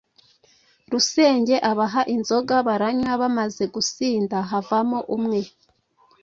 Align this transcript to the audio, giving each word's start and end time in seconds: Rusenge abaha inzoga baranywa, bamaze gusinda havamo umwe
Rusenge 0.91 1.55
abaha 1.71 2.01
inzoga 2.15 2.55
baranywa, 2.67 3.13
bamaze 3.21 3.63
gusinda 3.73 4.35
havamo 4.49 4.99
umwe 5.15 5.41